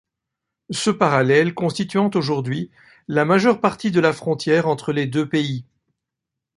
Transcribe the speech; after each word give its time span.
Ce 0.71 0.89
parallèle 0.89 1.53
constituant 1.53 2.09
aujourd'hui 2.15 2.71
la 3.07 3.23
majeure 3.23 3.61
partie 3.61 3.91
de 3.91 3.99
la 3.99 4.13
frontière 4.13 4.67
entre 4.67 4.93
les 4.93 5.05
deux 5.05 5.29
pays. 5.29 5.63